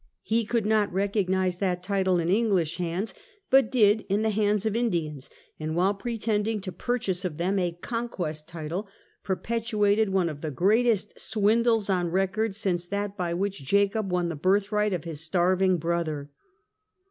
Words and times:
He 0.23 0.45
could 0.45 0.65
not 0.65 0.91
recognize 0.91 1.59
that 1.59 1.83
title 1.83 2.17
in 2.19 2.27
English 2.31 2.77
hands, 2.77 3.13
but 3.51 3.69
did 3.71 4.01
in 4.09 4.23
the 4.23 4.31
hands 4.31 4.65
of 4.65 4.75
Indians, 4.75 5.29
and 5.59 5.75
while 5.75 5.93
pretending 5.93 6.59
to 6.61 6.71
purchase 6.71 7.23
of 7.23 7.37
them 7.37 7.59
a 7.59 7.73
conquest 7.73 8.47
title, 8.47 8.87
perpetrated 9.23 10.09
one 10.09 10.27
of 10.27 10.41
the 10.41 10.49
greatest 10.49 11.19
swindles 11.19 11.87
on 11.87 12.07
record 12.09 12.55
since 12.55 12.87
that 12.87 13.15
by 13.15 13.35
which 13.35 13.63
Jacob 13.63 14.09
won 14.11 14.27
the 14.29 14.35
birthright 14.35 14.91
of 14.91 15.03
his 15.03 15.21
starving 15.23 15.77
brother. 15.77 16.31